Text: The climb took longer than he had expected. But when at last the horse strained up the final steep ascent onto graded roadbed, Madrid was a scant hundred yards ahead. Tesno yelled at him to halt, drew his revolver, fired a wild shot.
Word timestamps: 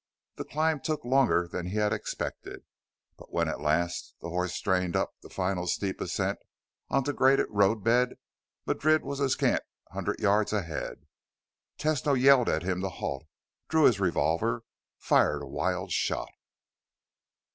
The 0.37 0.45
climb 0.45 0.79
took 0.79 1.05
longer 1.05 1.47
than 1.47 1.67
he 1.67 1.75
had 1.77 1.93
expected. 1.93 2.63
But 3.19 3.31
when 3.31 3.47
at 3.47 3.61
last 3.61 4.15
the 4.19 4.29
horse 4.31 4.55
strained 4.55 4.95
up 4.95 5.13
the 5.21 5.29
final 5.29 5.67
steep 5.67 6.01
ascent 6.01 6.39
onto 6.89 7.13
graded 7.13 7.45
roadbed, 7.51 8.15
Madrid 8.65 9.03
was 9.03 9.19
a 9.19 9.29
scant 9.29 9.61
hundred 9.91 10.19
yards 10.19 10.53
ahead. 10.53 11.05
Tesno 11.77 12.19
yelled 12.19 12.49
at 12.49 12.63
him 12.63 12.81
to 12.81 12.89
halt, 12.89 13.27
drew 13.69 13.83
his 13.83 13.99
revolver, 13.99 14.63
fired 14.97 15.43
a 15.43 15.47
wild 15.47 15.91
shot. 15.91 16.31